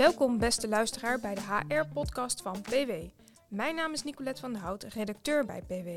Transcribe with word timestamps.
Welkom 0.00 0.38
beste 0.38 0.68
luisteraar 0.68 1.20
bij 1.20 1.34
de 1.34 1.40
HR-podcast 1.40 2.42
van 2.42 2.60
PW. 2.60 2.90
Mijn 3.48 3.74
naam 3.74 3.92
is 3.92 4.04
Nicolette 4.04 4.40
van 4.40 4.52
der 4.52 4.62
Hout, 4.62 4.82
redacteur 4.82 5.44
bij 5.44 5.62
PW. 5.62 5.88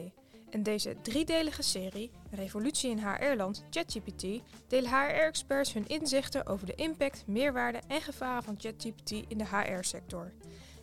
In 0.50 0.64
deze 0.64 0.96
driedelige 1.02 1.62
serie, 1.62 2.12
Revolutie 2.32 2.90
in 2.90 3.00
HR-land, 3.00 3.66
ChatGPT, 3.70 4.26
delen 4.68 4.90
HR-experts 4.90 5.74
hun 5.74 5.88
inzichten 5.88 6.46
over 6.46 6.66
de 6.66 6.76
impact, 6.76 7.24
meerwaarde 7.28 7.82
en 7.88 8.02
gevaren 8.02 8.44
van 8.44 8.56
ChatGPT 8.58 9.12
in 9.12 9.38
de 9.38 9.46
HR-sector. 9.46 10.34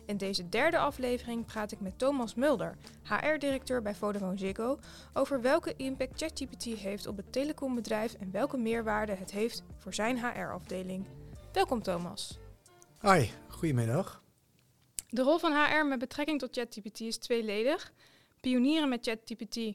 In 0.05 0.17
deze 0.17 0.49
derde 0.49 0.77
aflevering 0.77 1.45
praat 1.45 1.71
ik 1.71 1.79
met 1.79 1.99
Thomas 1.99 2.35
Mulder, 2.35 2.77
HR-directeur 3.03 3.81
bij 3.81 3.95
Vodafone 3.95 4.37
Ziggo, 4.37 4.79
over 5.13 5.41
welke 5.41 5.73
impact 5.77 6.21
ChatGPT 6.21 6.63
heeft 6.63 7.07
op 7.07 7.17
het 7.17 7.31
telecombedrijf 7.31 8.13
en 8.13 8.31
welke 8.31 8.57
meerwaarde 8.57 9.13
het 9.13 9.31
heeft 9.31 9.63
voor 9.77 9.93
zijn 9.93 10.17
HR-afdeling. 10.17 11.05
Welkom 11.51 11.81
Thomas. 11.81 12.40
Hoi, 13.01 13.31
goedemiddag. 13.47 14.23
De 15.09 15.21
rol 15.21 15.37
van 15.37 15.51
HR 15.51 15.85
met 15.85 15.99
betrekking 15.99 16.39
tot 16.39 16.55
ChatGPT 16.55 16.99
is 16.99 17.17
tweeledig. 17.17 17.91
Pionieren 18.39 18.89
met 18.89 19.05
ChatGPT, 19.05 19.57
uh, 19.57 19.73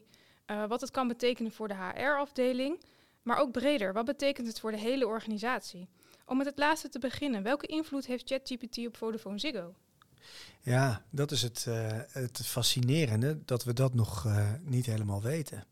wat 0.67 0.81
het 0.81 0.91
kan 0.91 1.07
betekenen 1.07 1.51
voor 1.51 1.67
de 1.67 1.73
HR-afdeling, 1.73 2.83
maar 3.21 3.37
ook 3.37 3.51
breder, 3.51 3.93
wat 3.93 4.05
betekent 4.05 4.47
het 4.47 4.59
voor 4.59 4.71
de 4.71 4.79
hele 4.79 5.07
organisatie? 5.07 5.87
Om 6.25 6.37
met 6.37 6.45
het 6.45 6.57
laatste 6.57 6.89
te 6.89 6.99
beginnen, 6.99 7.43
welke 7.43 7.67
invloed 7.67 8.05
heeft 8.05 8.27
ChatGPT 8.27 8.87
op 8.87 8.97
Vodafone 8.97 9.39
Ziggo? 9.39 9.73
Ja, 10.61 11.05
dat 11.09 11.31
is 11.31 11.41
het, 11.41 11.65
uh, 11.67 11.87
het 12.07 12.41
fascinerende, 12.45 13.39
dat 13.45 13.63
we 13.63 13.73
dat 13.73 13.93
nog 13.93 14.25
uh, 14.25 14.51
niet 14.61 14.85
helemaal 14.85 15.21
weten. 15.21 15.65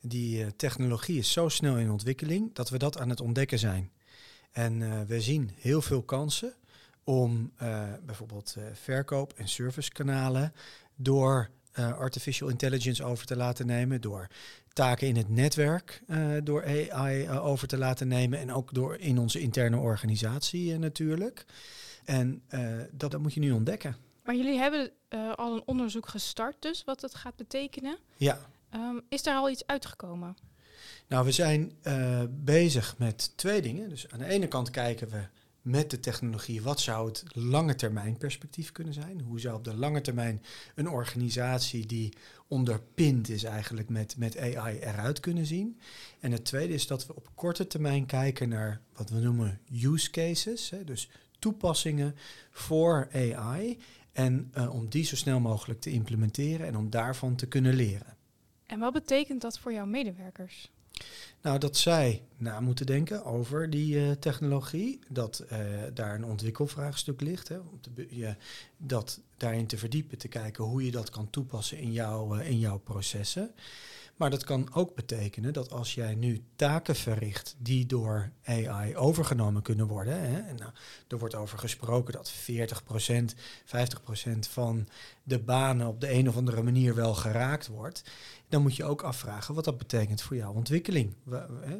Die 0.00 0.44
uh, 0.44 0.46
technologie 0.56 1.18
is 1.18 1.32
zo 1.32 1.48
snel 1.48 1.78
in 1.78 1.90
ontwikkeling 1.90 2.54
dat 2.54 2.68
we 2.68 2.78
dat 2.78 2.98
aan 2.98 3.08
het 3.08 3.20
ontdekken 3.20 3.58
zijn. 3.58 3.90
En 4.50 5.06
we 5.06 5.20
zien 5.20 5.50
heel 5.54 5.82
veel 5.82 6.02
kansen 6.02 6.54
om 7.04 7.52
bijvoorbeeld 8.06 8.56
verkoop- 8.72 9.32
en 9.32 9.48
servicekanalen 9.48 10.52
door 10.96 11.50
artificial 11.74 12.48
intelligence 12.48 13.04
over 13.04 13.26
te 13.26 13.36
laten 13.36 13.66
nemen, 13.66 14.00
door 14.00 14.26
taken 14.72 15.08
in 15.08 15.16
het 15.16 15.28
netwerk 15.28 16.02
door 16.44 16.64
AI 16.90 17.30
over 17.30 17.68
te 17.68 17.78
laten 17.78 18.08
nemen 18.08 18.38
en 18.38 18.52
ook 18.52 18.74
door 18.74 18.96
in 18.96 19.18
onze 19.18 19.40
interne 19.40 19.76
organisatie 19.76 20.78
natuurlijk. 20.78 21.44
En 22.04 22.42
dat, 22.90 23.10
dat 23.10 23.20
moet 23.20 23.34
je 23.34 23.40
nu 23.40 23.50
ontdekken. 23.50 23.96
Maar 24.24 24.36
jullie 24.36 24.58
hebben 24.58 24.90
al 25.34 25.54
een 25.54 25.62
onderzoek 25.66 26.08
gestart, 26.08 26.56
dus 26.58 26.84
wat 26.84 27.00
dat 27.00 27.14
gaat 27.14 27.36
betekenen. 27.36 27.98
Ja. 28.16 28.38
Um, 28.74 29.00
is 29.08 29.22
daar 29.22 29.36
al 29.36 29.50
iets 29.50 29.66
uitgekomen? 29.66 30.36
Nou, 31.08 31.24
we 31.24 31.32
zijn 31.32 31.72
bezig 32.30 32.98
met 32.98 33.32
twee 33.36 33.62
dingen. 33.62 33.88
Dus 33.88 34.08
aan 34.08 34.18
de 34.18 34.24
ene 34.24 34.48
kant 34.48 34.70
kijken 34.70 35.08
we 35.08 35.22
met 35.62 35.90
de 35.90 36.00
technologie 36.00 36.62
wat 36.62 36.80
zou 36.80 37.08
het 37.08 37.24
lange 37.32 37.74
termijn 37.74 38.16
perspectief 38.16 38.72
kunnen 38.72 38.94
zijn. 38.94 39.20
Hoe 39.20 39.40
zou 39.40 39.56
op 39.56 39.64
de 39.64 39.76
lange 39.76 40.00
termijn 40.00 40.42
een 40.74 40.88
organisatie 40.88 41.86
die 41.86 42.12
onderpind 42.48 43.28
is 43.28 43.44
eigenlijk 43.44 43.88
met, 43.88 44.16
met 44.16 44.38
AI 44.38 44.78
eruit 44.78 45.20
kunnen 45.20 45.46
zien. 45.46 45.80
En 46.20 46.32
het 46.32 46.44
tweede 46.44 46.74
is 46.74 46.86
dat 46.86 47.06
we 47.06 47.14
op 47.14 47.30
korte 47.34 47.66
termijn 47.66 48.06
kijken 48.06 48.48
naar 48.48 48.80
wat 48.92 49.10
we 49.10 49.18
noemen 49.18 49.60
use 49.72 50.10
cases. 50.10 50.70
Hè, 50.70 50.84
dus 50.84 51.10
toepassingen 51.38 52.14
voor 52.50 53.08
AI 53.12 53.78
en 54.12 54.52
uh, 54.56 54.74
om 54.74 54.88
die 54.88 55.04
zo 55.04 55.16
snel 55.16 55.40
mogelijk 55.40 55.80
te 55.80 55.90
implementeren 55.90 56.66
en 56.66 56.76
om 56.76 56.90
daarvan 56.90 57.36
te 57.36 57.46
kunnen 57.46 57.74
leren. 57.74 58.16
En 58.66 58.78
wat 58.78 58.92
betekent 58.92 59.40
dat 59.40 59.58
voor 59.58 59.72
jouw 59.72 59.86
medewerkers? 59.86 60.70
Nou, 61.42 61.58
dat 61.58 61.76
zij 61.76 62.22
na 62.36 62.60
moeten 62.60 62.86
denken 62.86 63.24
over 63.24 63.70
die 63.70 63.94
uh, 63.94 64.10
technologie, 64.10 64.98
dat 65.08 65.44
uh, 65.52 65.58
daar 65.94 66.14
een 66.14 66.24
ontwikkelvraagstuk 66.24 67.20
ligt. 67.20 67.48
Hè, 67.48 67.58
om 67.58 67.80
je, 68.08 68.34
dat 68.76 69.20
daarin 69.36 69.66
te 69.66 69.78
verdiepen, 69.78 70.18
te 70.18 70.28
kijken 70.28 70.64
hoe 70.64 70.84
je 70.84 70.90
dat 70.90 71.10
kan 71.10 71.30
toepassen 71.30 71.78
in, 71.78 71.92
jouw 71.92 72.34
in 72.34 72.58
jouw 72.58 72.78
processen. 72.78 73.50
Maar 74.20 74.30
dat 74.30 74.44
kan 74.44 74.68
ook 74.74 74.94
betekenen 74.94 75.52
dat 75.52 75.72
als 75.72 75.94
jij 75.94 76.14
nu 76.14 76.42
taken 76.56 76.96
verricht 76.96 77.56
die 77.58 77.86
door 77.86 78.30
AI 78.44 78.96
overgenomen 78.96 79.62
kunnen 79.62 79.86
worden. 79.86 80.20
Hè, 80.20 80.38
en 80.38 80.56
nou, 80.56 80.70
er 81.08 81.18
wordt 81.18 81.34
over 81.34 81.58
gesproken 81.58 82.12
dat 82.12 82.32
40%, 82.32 83.34
50% 83.64 84.38
van 84.38 84.88
de 85.22 85.38
banen 85.38 85.86
op 85.86 86.00
de 86.00 86.12
een 86.12 86.28
of 86.28 86.36
andere 86.36 86.62
manier 86.62 86.94
wel 86.94 87.14
geraakt 87.14 87.66
wordt. 87.66 88.02
Dan 88.48 88.62
moet 88.62 88.76
je 88.76 88.84
ook 88.84 89.02
afvragen 89.02 89.54
wat 89.54 89.64
dat 89.64 89.78
betekent 89.78 90.22
voor 90.22 90.36
jouw 90.36 90.52
ontwikkeling, 90.52 91.14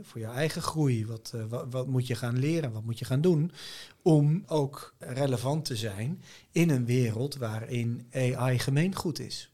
voor 0.03 0.21
jouw 0.21 0.33
eigen 0.33 0.63
groei. 0.63 1.07
Wat, 1.07 1.35
wat, 1.49 1.67
wat 1.71 1.87
moet 1.87 2.07
je 2.07 2.15
gaan 2.15 2.39
leren, 2.39 2.73
wat 2.73 2.85
moet 2.85 2.99
je 2.99 3.05
gaan 3.05 3.21
doen 3.21 3.53
om 4.03 4.43
ook 4.47 4.95
relevant 4.99 5.65
te 5.65 5.77
zijn 5.77 6.23
in 6.51 6.71
een 6.71 6.85
wereld 6.85 7.37
waarin 7.37 8.07
AI 8.13 8.59
gemeengoed 8.59 9.19
is. 9.19 9.50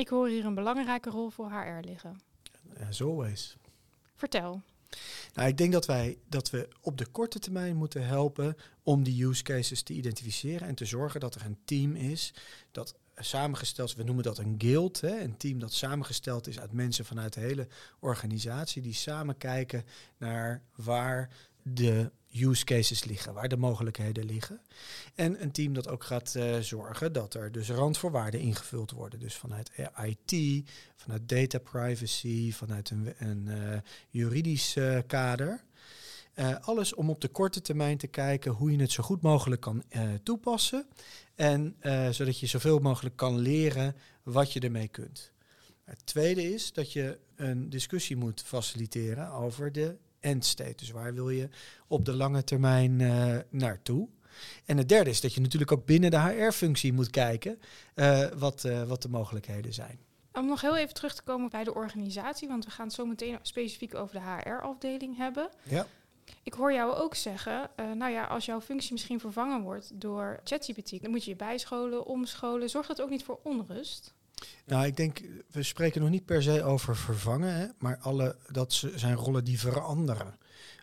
Ik 0.00 0.08
hoor 0.08 0.28
hier 0.28 0.44
een 0.44 0.54
belangrijke 0.54 1.10
rol 1.10 1.30
voor 1.30 1.50
HR 1.50 1.86
liggen. 1.86 2.20
As 2.88 3.02
always. 3.02 3.56
Vertel. 4.14 4.62
Nou, 5.34 5.48
ik 5.48 5.56
denk 5.56 5.72
dat 5.72 5.86
wij 5.86 6.18
dat 6.28 6.50
we 6.50 6.68
op 6.80 6.98
de 6.98 7.06
korte 7.06 7.38
termijn 7.38 7.76
moeten 7.76 8.06
helpen 8.06 8.56
om 8.82 9.02
die 9.02 9.26
use 9.26 9.42
cases 9.42 9.82
te 9.82 9.92
identificeren 9.92 10.68
en 10.68 10.74
te 10.74 10.84
zorgen 10.84 11.20
dat 11.20 11.34
er 11.34 11.44
een 11.44 11.58
team 11.64 11.94
is 11.94 12.34
dat 12.70 12.94
samengesteld 13.16 13.88
is. 13.88 13.94
We 13.94 14.02
noemen 14.02 14.24
dat 14.24 14.38
een 14.38 14.54
guild, 14.58 15.00
hè, 15.00 15.20
een 15.20 15.36
team 15.36 15.58
dat 15.58 15.72
samengesteld 15.72 16.46
is 16.46 16.60
uit 16.60 16.72
mensen 16.72 17.04
vanuit 17.04 17.32
de 17.32 17.40
hele 17.40 17.68
organisatie 17.98 18.82
die 18.82 18.94
samen 18.94 19.38
kijken 19.38 19.84
naar 20.16 20.62
waar 20.74 21.30
de 21.62 22.10
use 22.40 22.64
cases 22.64 23.04
liggen, 23.04 23.34
waar 23.34 23.48
de 23.48 23.56
mogelijkheden 23.56 24.24
liggen. 24.24 24.60
En 25.14 25.42
een 25.42 25.50
team 25.50 25.72
dat 25.72 25.88
ook 25.88 26.04
gaat 26.04 26.34
uh, 26.36 26.58
zorgen 26.58 27.12
dat 27.12 27.34
er 27.34 27.52
dus 27.52 27.70
randvoorwaarden 27.70 28.40
ingevuld 28.40 28.90
worden. 28.90 29.18
Dus 29.18 29.34
vanuit 29.34 29.70
IT, 30.04 30.64
vanuit 30.96 31.28
data 31.28 31.58
privacy, 31.58 32.52
vanuit 32.52 32.90
een, 32.90 33.14
een 33.18 33.46
uh, 33.46 33.78
juridisch 34.10 34.76
uh, 34.76 34.98
kader. 35.06 35.64
alles 36.60 36.94
om 36.94 37.10
op 37.10 37.20
de 37.20 37.28
korte 37.28 37.60
termijn 37.60 37.98
te 37.98 38.06
kijken 38.06 38.52
hoe 38.52 38.72
je 38.72 38.80
het 38.80 38.92
zo 38.92 39.02
goed 39.02 39.22
mogelijk 39.22 39.60
kan 39.60 39.82
toepassen. 40.22 40.86
En 41.34 41.76
zodat 42.10 42.38
je 42.38 42.46
zoveel 42.46 42.78
mogelijk 42.78 43.16
kan 43.16 43.38
leren 43.38 43.96
wat 44.22 44.52
je 44.52 44.60
ermee 44.60 44.88
kunt. 44.88 45.32
Het 45.84 46.06
tweede 46.06 46.52
is 46.54 46.72
dat 46.72 46.92
je 46.92 47.18
een 47.36 47.70
discussie 47.70 48.16
moet 48.16 48.42
faciliteren 48.42 49.30
over 49.30 49.72
de 49.72 49.96
end 50.26 50.44
state. 50.44 50.74
Dus 50.76 50.90
waar 50.90 51.14
wil 51.14 51.30
je 51.30 51.48
op 51.86 52.04
de 52.04 52.12
lange 52.12 52.44
termijn 52.44 53.00
uh, 53.00 53.36
naartoe? 53.50 54.08
En 54.64 54.76
het 54.76 54.88
derde 54.88 55.10
is 55.10 55.20
dat 55.20 55.34
je 55.34 55.40
natuurlijk 55.40 55.72
ook 55.72 55.86
binnen 55.86 56.10
de 56.10 56.20
HR-functie 56.20 56.92
moet 56.92 57.10
kijken 57.10 57.58
uh, 57.94 58.26
wat, 58.36 58.64
uh, 58.64 58.82
wat 58.82 59.02
de 59.02 59.08
mogelijkheden 59.08 59.74
zijn. 59.74 59.98
Om 60.32 60.46
nog 60.46 60.60
heel 60.60 60.76
even 60.76 60.94
terug 60.94 61.14
te 61.14 61.22
komen 61.22 61.50
bij 61.50 61.64
de 61.64 61.74
organisatie, 61.74 62.48
want 62.48 62.64
we 62.64 62.70
gaan 62.70 62.86
het 62.86 62.94
zo 62.94 63.06
meteen 63.06 63.38
specifiek 63.42 63.94
over 63.94 64.14
de 64.14 64.20
HR-afdeling 64.20 65.16
hebben. 65.16 65.48
Ja. 65.62 65.86
Ik 66.42 66.52
hoor 66.52 66.72
jou 66.72 66.94
ook 66.94 67.14
zeggen, 67.14 67.70
uh, 67.80 67.92
nou 67.92 68.12
ja, 68.12 68.24
als 68.24 68.44
jouw 68.44 68.60
functie 68.60 68.92
misschien 68.92 69.20
vervangen 69.20 69.62
wordt 69.62 70.00
door 70.00 70.40
ChatGPT, 70.44 71.02
dan 71.02 71.10
moet 71.10 71.24
je 71.24 71.30
je 71.30 71.36
bijscholen, 71.36 72.06
omscholen. 72.06 72.70
Zorgt 72.70 72.88
dat 72.88 73.02
ook 73.02 73.10
niet 73.10 73.24
voor 73.24 73.38
onrust? 73.42 74.14
Nou, 74.66 74.86
ik 74.86 74.96
denk, 74.96 75.20
we 75.50 75.62
spreken 75.62 76.00
nog 76.00 76.10
niet 76.10 76.24
per 76.24 76.42
se 76.42 76.62
over 76.62 76.96
vervangen, 76.96 77.54
hè, 77.54 77.66
maar 77.78 77.98
alle, 77.98 78.36
dat 78.50 78.84
zijn 78.94 79.14
rollen 79.14 79.44
die 79.44 79.58
veranderen. 79.58 80.38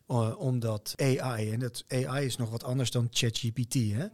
Uh, 0.07 0.39
omdat 0.39 0.93
AI, 0.97 1.51
en 1.51 1.59
dat 1.59 1.83
AI 1.87 2.25
is 2.25 2.35
nog 2.35 2.49
wat 2.49 2.63
anders 2.63 2.91
dan 2.91 3.07
ChatGPT, 3.11 3.73
hè? 3.73 4.07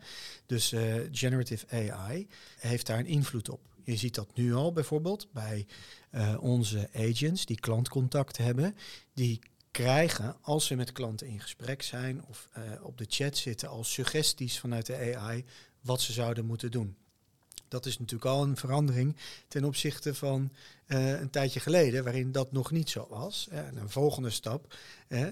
dus 0.46 0.74
uh, 0.74 0.94
generative 1.12 1.92
AI 1.92 2.28
heeft 2.60 2.86
daar 2.86 3.00
een 3.00 3.06
invloed 3.06 3.50
op. 3.50 3.60
Je 3.84 3.96
ziet 3.96 4.16
dat 4.16 4.36
nu 4.36 4.54
al 4.54 4.72
bijvoorbeeld 4.72 5.28
bij 5.32 5.68
uh, 6.12 6.38
onze 6.40 6.90
agents 6.94 7.46
die 7.46 7.60
klantcontact 7.60 8.38
hebben, 8.38 8.76
die 9.14 9.40
krijgen, 9.72 10.38
als 10.42 10.66
ze 10.66 10.76
met 10.76 10.92
klanten 10.92 11.28
in 11.28 11.40
gesprek 11.40 11.82
zijn 11.82 12.26
of 12.26 12.50
op 12.82 12.98
de 12.98 13.06
chat 13.10 13.38
zitten, 13.38 13.70
als 13.70 13.94
suggesties 13.94 14.60
vanuit 14.60 14.86
de 14.86 15.16
AI 15.16 15.46
wat 15.82 16.02
ze 16.02 16.14
zouden 16.14 16.46
moeten 16.46 16.72
doen. 16.72 16.96
Dat 17.70 17.86
is 17.86 18.00
natuurlijk 18.00 18.32
al 18.32 18.44
een 18.44 18.58
verandering 18.58 19.16
ten 19.48 19.64
opzichte 19.64 20.16
van 20.16 20.52
uh, 20.88 21.20
een 21.20 21.30
tijdje 21.30 21.60
geleden, 21.60 22.04
waarin 22.04 22.32
dat 22.32 22.52
nog 22.52 22.72
niet 22.72 22.90
zo 22.90 23.08
was. 23.10 23.48
En 23.52 23.78
een 23.78 23.90
volgende 23.90 24.30
stap 24.30 24.78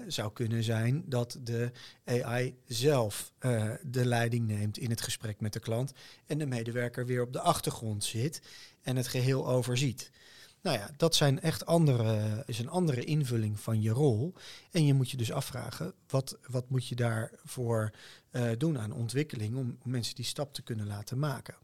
zou 0.06 0.32
kunnen 0.32 0.64
zijn 0.64 1.04
dat 1.06 1.38
de 1.42 1.70
AI 2.04 2.54
zelf 2.66 3.32
uh, 3.40 3.70
de 3.82 4.06
leiding 4.06 4.46
neemt 4.46 4.78
in 4.78 4.90
het 4.90 5.00
gesprek 5.00 5.40
met 5.40 5.52
de 5.52 5.60
klant 5.60 5.92
en 6.26 6.38
de 6.38 6.46
medewerker 6.46 7.06
weer 7.06 7.22
op 7.22 7.32
de 7.32 7.40
achtergrond 7.40 8.04
zit 8.04 8.42
en 8.82 8.96
het 8.96 9.08
geheel 9.08 9.48
overziet. 9.48 10.10
Nou 10.62 10.78
ja, 10.78 10.90
dat 10.96 11.14
zijn 11.14 11.40
echt 11.40 11.66
andere, 11.66 12.42
is 12.46 12.58
een 12.58 12.68
andere 12.68 13.04
invulling 13.04 13.60
van 13.60 13.82
je 13.82 13.90
rol. 13.90 14.34
En 14.70 14.86
je 14.86 14.94
moet 14.94 15.10
je 15.10 15.16
dus 15.16 15.32
afvragen, 15.32 15.92
wat, 16.08 16.38
wat 16.46 16.70
moet 16.70 16.88
je 16.88 16.94
daarvoor 16.94 17.92
doen 18.58 18.78
aan 18.78 18.92
ontwikkeling 18.92 19.56
om 19.56 19.78
mensen 19.84 20.14
die 20.14 20.24
stap 20.24 20.54
te 20.54 20.62
kunnen 20.62 20.86
laten 20.86 21.18
maken. 21.18 21.54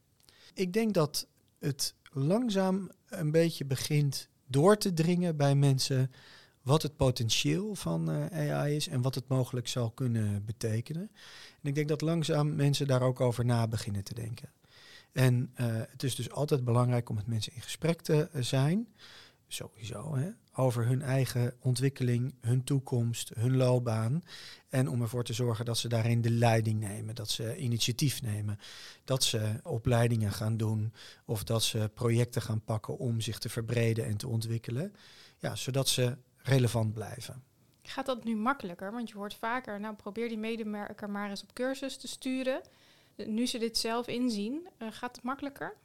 Ik 0.55 0.73
denk 0.73 0.95
dat 0.95 1.27
het 1.59 1.95
langzaam 2.13 2.91
een 3.09 3.31
beetje 3.31 3.65
begint 3.65 4.29
door 4.47 4.77
te 4.77 4.93
dringen 4.93 5.37
bij 5.37 5.55
mensen 5.55 6.11
wat 6.63 6.83
het 6.83 6.97
potentieel 6.97 7.75
van 7.75 8.11
eh, 8.11 8.53
AI 8.53 8.77
is 8.77 8.89
en 8.89 9.03
wat 9.03 9.15
het 9.15 9.29
mogelijk 9.29 9.69
zal 9.69 9.91
kunnen 9.91 10.45
betekenen. 10.45 11.11
En 11.63 11.69
ik 11.69 11.75
denk 11.75 11.89
dat 11.89 12.01
langzaam 12.01 12.55
mensen 12.55 12.87
daar 12.87 13.03
ook 13.03 13.21
over 13.21 13.45
na 13.45 13.69
beginnen 13.69 14.05
te 14.05 14.15
denken. 14.15 14.53
En 15.13 15.53
uh, 15.61 15.67
het 15.67 16.03
is 16.03 16.15
dus 16.15 16.31
altijd 16.31 16.65
belangrijk 16.65 17.09
om 17.09 17.15
met 17.15 17.27
mensen 17.27 17.55
in 17.55 17.61
gesprek 17.61 18.01
te 18.01 18.29
zijn, 18.33 18.89
sowieso, 19.47 20.17
hè, 20.17 20.31
over 20.55 20.87
hun 20.87 21.03
eigen 21.03 21.55
ontwikkeling, 21.61 22.35
hun 22.41 22.65
toekomst, 22.65 23.31
hun 23.35 23.57
loopbaan. 23.57 24.23
En 24.69 24.89
om 24.89 25.03
ervoor 25.03 25.25
te 25.25 25.33
zorgen 25.33 25.65
dat 25.65 25.79
ze 25.79 25.89
daarin 25.89 26.21
de 26.21 26.31
leiding 26.31 26.81
nemen, 26.81 27.15
dat 27.15 27.31
ze 27.31 27.57
initiatief 27.57 28.23
nemen, 28.23 28.59
dat 29.05 29.25
ze 29.25 29.61
opleidingen 29.63 30.33
gaan 30.33 30.57
doen 30.57 30.93
of 31.25 31.45
dat 31.45 31.63
ze 31.63 31.91
projecten 31.95 32.43
gaan 32.43 32.65
pakken 32.65 32.99
om 32.99 33.21
zich 33.21 33.39
te 33.39 33.49
verbreden 33.49 34.05
en 34.05 34.17
te 34.17 34.29
ontwikkelen. 34.29 34.95
Ja, 35.39 35.57
zodat 35.57 35.89
ze 35.89 36.17
relevant 36.37 36.95
blijven. 36.95 37.43
Gaat 37.83 38.07
dat 38.07 38.25
nu 38.25 38.37
makkelijker? 38.37 38.93
Want 38.93 39.09
je 39.09 39.17
hoort 39.17 39.35
vaker, 39.35 39.81
nou 39.81 39.95
probeer 39.95 40.29
die 40.29 40.39
medewerker 40.39 41.11
maar 41.11 41.31
eens 41.31 41.43
op 41.43 41.53
cursus 41.53 41.97
te 41.97 42.09
sturen. 42.09 42.61
Nu 43.17 43.47
ze 43.47 43.59
dit 43.59 43.79
zelf 43.79 44.07
inzien, 44.07 44.69
uh, 44.79 44.89
gaat 44.93 45.17
het 45.17 45.25
makkelijker? 45.25 45.77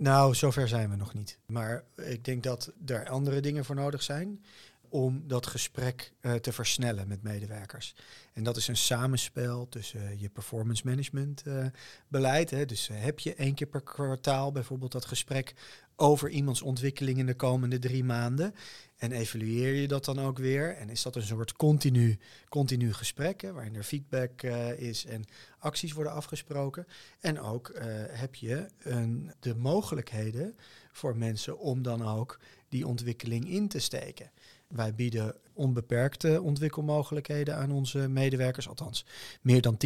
Nou, 0.00 0.34
zover 0.34 0.68
zijn 0.68 0.90
we 0.90 0.96
nog 0.96 1.14
niet. 1.14 1.38
Maar 1.46 1.84
ik 1.96 2.24
denk 2.24 2.42
dat 2.42 2.72
er 2.86 3.08
andere 3.08 3.40
dingen 3.40 3.64
voor 3.64 3.74
nodig 3.74 4.02
zijn 4.02 4.44
om 4.90 5.22
dat 5.26 5.46
gesprek 5.46 6.12
uh, 6.20 6.34
te 6.34 6.52
versnellen 6.52 7.08
met 7.08 7.22
medewerkers. 7.22 7.94
En 8.32 8.42
dat 8.42 8.56
is 8.56 8.68
een 8.68 8.76
samenspel 8.76 9.68
tussen 9.68 10.02
uh, 10.02 10.20
je 10.20 10.28
performance 10.28 10.82
management 10.84 11.42
uh, 11.46 11.66
beleid. 12.08 12.50
Hè. 12.50 12.64
Dus 12.64 12.88
heb 12.92 13.18
je 13.18 13.34
één 13.34 13.54
keer 13.54 13.66
per 13.66 13.82
kwartaal 13.82 14.52
bijvoorbeeld 14.52 14.92
dat 14.92 15.04
gesprek 15.04 15.54
over 15.96 16.28
iemands 16.28 16.62
ontwikkeling 16.62 17.18
in 17.18 17.26
de 17.26 17.34
komende 17.34 17.78
drie 17.78 18.04
maanden. 18.04 18.54
En 18.96 19.12
evalueer 19.12 19.74
je 19.74 19.88
dat 19.88 20.04
dan 20.04 20.20
ook 20.20 20.38
weer? 20.38 20.76
En 20.76 20.88
is 20.88 21.02
dat 21.02 21.16
een 21.16 21.22
soort 21.22 21.52
continu, 21.52 22.18
continu 22.48 22.92
gesprek, 22.92 23.40
hè, 23.40 23.52
waarin 23.52 23.74
er 23.74 23.82
feedback 23.82 24.42
is 24.76 25.04
en 25.04 25.24
acties 25.58 25.92
worden 25.92 26.12
afgesproken? 26.12 26.86
En 27.20 27.40
ook 27.40 27.72
heb 28.10 28.34
je 28.34 28.66
een, 28.78 29.32
de 29.40 29.54
mogelijkheden 29.54 30.56
voor 30.92 31.16
mensen 31.16 31.58
om 31.58 31.82
dan 31.82 32.06
ook 32.06 32.38
die 32.68 32.86
ontwikkeling 32.86 33.48
in 33.48 33.68
te 33.68 33.78
steken. 33.78 34.30
Wij 34.70 34.94
bieden 34.94 35.34
onbeperkte 35.52 36.42
ontwikkelmogelijkheden 36.42 37.56
aan 37.56 37.70
onze 37.70 38.08
medewerkers, 38.08 38.68
althans 38.68 39.04
meer 39.40 39.60
dan 39.60 39.76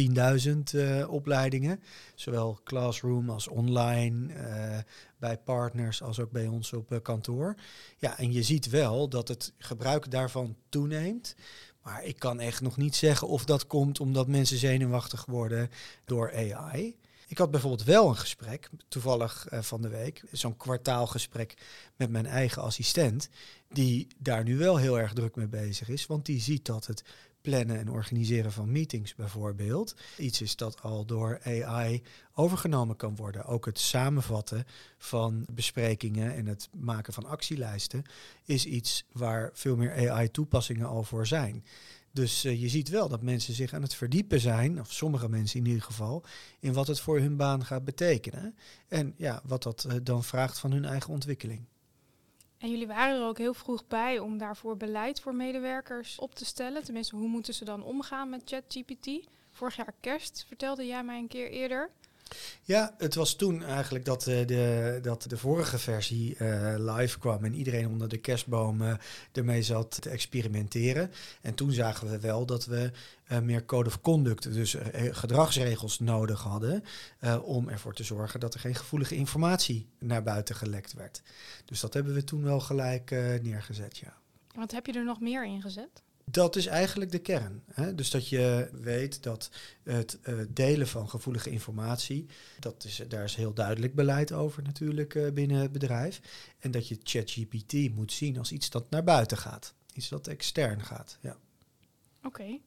10.000 0.47 0.57
uh, 0.75 1.09
opleidingen, 1.09 1.83
zowel 2.15 2.59
classroom 2.63 3.29
als 3.29 3.47
online, 3.47 4.33
uh, 4.33 4.77
bij 5.17 5.37
partners 5.37 6.01
als 6.01 6.19
ook 6.19 6.31
bij 6.31 6.47
ons 6.47 6.73
op 6.73 6.91
uh, 6.91 6.99
kantoor. 7.01 7.55
Ja, 7.97 8.17
en 8.17 8.31
je 8.31 8.43
ziet 8.43 8.69
wel 8.69 9.09
dat 9.09 9.27
het 9.27 9.53
gebruik 9.57 10.11
daarvan 10.11 10.55
toeneemt. 10.69 11.35
Maar 11.81 12.03
ik 12.03 12.19
kan 12.19 12.39
echt 12.39 12.61
nog 12.61 12.77
niet 12.77 12.95
zeggen 12.95 13.27
of 13.27 13.45
dat 13.45 13.67
komt 13.67 13.99
omdat 13.99 14.27
mensen 14.27 14.57
zenuwachtig 14.57 15.25
worden 15.25 15.69
door 16.05 16.33
AI. 16.33 16.95
Ik 17.27 17.37
had 17.37 17.51
bijvoorbeeld 17.51 17.83
wel 17.83 18.09
een 18.09 18.17
gesprek, 18.17 18.69
toevallig 18.87 19.47
uh, 19.51 19.61
van 19.61 19.81
de 19.81 19.87
week, 19.89 20.23
zo'n 20.31 20.57
kwartaalgesprek 20.57 21.53
met 21.95 22.09
mijn 22.09 22.25
eigen 22.25 22.61
assistent, 22.61 23.29
die 23.69 24.07
daar 24.17 24.43
nu 24.43 24.57
wel 24.57 24.77
heel 24.77 24.99
erg 24.99 25.13
druk 25.13 25.35
mee 25.35 25.47
bezig 25.47 25.89
is, 25.89 26.05
want 26.05 26.25
die 26.25 26.41
ziet 26.41 26.65
dat 26.65 26.85
het 26.85 27.03
plannen 27.45 27.79
en 27.79 27.89
organiseren 27.89 28.51
van 28.51 28.71
meetings 28.71 29.15
bijvoorbeeld 29.15 29.95
iets 30.17 30.41
is 30.41 30.55
dat 30.55 30.81
al 30.81 31.05
door 31.05 31.39
AI 31.43 32.03
overgenomen 32.33 32.95
kan 32.95 33.15
worden. 33.15 33.45
Ook 33.45 33.65
het 33.65 33.79
samenvatten 33.79 34.65
van 34.97 35.45
besprekingen 35.51 36.35
en 36.35 36.45
het 36.45 36.69
maken 36.71 37.13
van 37.13 37.25
actielijsten 37.25 38.03
is 38.43 38.65
iets 38.65 39.05
waar 39.11 39.49
veel 39.53 39.75
meer 39.75 40.11
AI-toepassingen 40.11 40.87
al 40.87 41.03
voor 41.03 41.27
zijn. 41.27 41.63
Dus 42.11 42.45
uh, 42.45 42.61
je 42.61 42.69
ziet 42.69 42.89
wel 42.89 43.09
dat 43.09 43.21
mensen 43.21 43.53
zich 43.53 43.73
aan 43.73 43.81
het 43.81 43.95
verdiepen 43.95 44.39
zijn, 44.39 44.79
of 44.79 44.91
sommige 44.93 45.29
mensen 45.29 45.59
in 45.59 45.65
ieder 45.65 45.81
geval, 45.81 46.23
in 46.59 46.73
wat 46.73 46.87
het 46.87 46.99
voor 46.99 47.19
hun 47.19 47.35
baan 47.35 47.65
gaat 47.65 47.85
betekenen. 47.85 48.55
En 48.87 49.13
ja, 49.17 49.41
wat 49.45 49.63
dat 49.63 49.85
uh, 49.87 49.93
dan 50.03 50.23
vraagt 50.23 50.59
van 50.59 50.71
hun 50.71 50.85
eigen 50.85 51.13
ontwikkeling. 51.13 51.65
En 52.65 52.71
jullie 52.71 52.87
waren 52.87 53.21
er 53.21 53.27
ook 53.27 53.37
heel 53.37 53.53
vroeg 53.53 53.87
bij 53.87 54.19
om 54.19 54.37
daarvoor 54.37 54.77
beleid 54.77 55.19
voor 55.19 55.35
medewerkers 55.35 56.19
op 56.19 56.35
te 56.35 56.45
stellen. 56.45 56.83
Tenminste, 56.83 57.15
hoe 57.15 57.27
moeten 57.27 57.53
ze 57.53 57.65
dan 57.65 57.83
omgaan 57.83 58.29
met 58.29 58.41
ChatGPT? 58.45 59.27
Vorig 59.51 59.75
jaar 59.75 59.93
kerst 59.99 60.45
vertelde 60.47 60.85
jij 60.85 61.03
mij 61.03 61.17
een 61.17 61.27
keer 61.27 61.49
eerder. 61.49 61.89
Ja, 62.61 62.95
het 62.97 63.15
was 63.15 63.35
toen 63.35 63.63
eigenlijk 63.63 64.05
dat, 64.05 64.27
uh, 64.27 64.47
de, 64.47 64.99
dat 65.01 65.25
de 65.27 65.37
vorige 65.37 65.77
versie 65.77 66.35
uh, 66.39 66.73
live 66.77 67.19
kwam 67.19 67.45
en 67.45 67.53
iedereen 67.53 67.87
onder 67.87 68.09
de 68.09 68.17
kerstboom 68.17 68.97
ermee 69.31 69.63
zat 69.63 70.01
te 70.01 70.09
experimenteren. 70.09 71.11
En 71.41 71.55
toen 71.55 71.71
zagen 71.71 72.09
we 72.09 72.19
wel 72.19 72.45
dat 72.45 72.65
we 72.65 72.91
meer 73.43 73.65
code 73.65 73.89
of 73.89 74.01
conduct, 74.01 74.53
dus 74.53 74.75
gedragsregels 74.93 75.99
nodig 75.99 76.41
hadden 76.41 76.83
om 77.43 77.69
ervoor 77.69 77.93
te 77.93 78.03
zorgen 78.03 78.39
dat 78.39 78.53
er 78.53 78.59
geen 78.59 78.75
gevoelige 78.75 79.15
informatie 79.15 79.89
naar 79.99 80.23
buiten 80.23 80.55
gelekt 80.55 80.93
werd. 80.93 81.21
Dus 81.65 81.79
dat 81.79 81.93
hebben 81.93 82.13
we 82.13 82.23
toen 82.23 82.43
wel 82.43 82.59
gelijk 82.59 83.11
neergezet, 83.41 83.97
ja. 83.97 84.13
Wat 84.55 84.71
heb 84.71 84.85
je 84.85 84.93
er 84.93 85.05
nog 85.05 85.19
meer 85.19 85.45
in 85.45 85.61
gezet? 85.61 86.03
Dat 86.25 86.55
is 86.55 86.65
eigenlijk 86.65 87.11
de 87.11 87.19
kern. 87.19 87.63
Hè? 87.73 87.95
Dus 87.95 88.09
dat 88.09 88.29
je 88.29 88.69
weet 88.71 89.23
dat 89.23 89.49
het 89.83 90.19
uh, 90.23 90.39
delen 90.49 90.87
van 90.87 91.09
gevoelige 91.09 91.49
informatie, 91.49 92.25
dat 92.59 92.83
is, 92.83 93.01
daar 93.07 93.23
is 93.23 93.35
heel 93.35 93.53
duidelijk 93.53 93.95
beleid 93.95 94.31
over 94.31 94.63
natuurlijk 94.63 95.13
uh, 95.13 95.31
binnen 95.31 95.57
het 95.57 95.71
bedrijf. 95.71 96.21
En 96.59 96.71
dat 96.71 96.87
je 96.87 96.99
ChatGPT 97.03 97.95
moet 97.95 98.11
zien 98.11 98.37
als 98.37 98.51
iets 98.51 98.69
dat 98.69 98.89
naar 98.89 99.03
buiten 99.03 99.37
gaat. 99.37 99.73
Iets 99.93 100.09
dat 100.09 100.27
extern 100.27 100.83
gaat. 100.83 101.17
Ja. 101.21 101.37
Oké. 102.23 102.59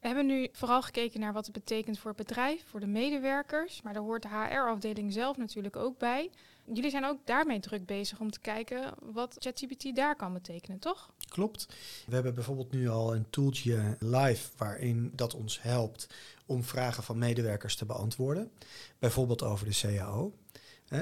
We 0.00 0.06
hebben 0.06 0.26
nu 0.26 0.48
vooral 0.52 0.82
gekeken 0.82 1.20
naar 1.20 1.32
wat 1.32 1.44
het 1.44 1.54
betekent 1.54 1.98
voor 1.98 2.10
het 2.16 2.26
bedrijf, 2.26 2.64
voor 2.66 2.80
de 2.80 2.86
medewerkers. 2.86 3.82
Maar 3.82 3.92
daar 3.92 4.02
hoort 4.02 4.22
de 4.22 4.28
HR-afdeling 4.28 5.12
zelf 5.12 5.36
natuurlijk 5.36 5.76
ook 5.76 5.98
bij. 5.98 6.30
Jullie 6.72 6.90
zijn 6.90 7.04
ook 7.04 7.18
daarmee 7.24 7.60
druk 7.60 7.86
bezig 7.86 8.20
om 8.20 8.30
te 8.30 8.40
kijken 8.40 8.94
wat 9.12 9.36
ChatGPT 9.38 9.96
daar 9.96 10.16
kan 10.16 10.32
betekenen, 10.32 10.78
toch? 10.78 11.10
Klopt. 11.28 11.66
We 12.06 12.14
hebben 12.14 12.34
bijvoorbeeld 12.34 12.72
nu 12.72 12.88
al 12.88 13.14
een 13.14 13.30
tooltje 13.30 13.96
live 13.98 14.48
waarin 14.56 15.12
dat 15.14 15.34
ons 15.34 15.62
helpt 15.62 16.06
om 16.46 16.64
vragen 16.64 17.02
van 17.02 17.18
medewerkers 17.18 17.76
te 17.76 17.84
beantwoorden. 17.84 18.50
Bijvoorbeeld 18.98 19.42
over 19.42 19.66
de 19.66 19.78
CAO. 19.80 20.32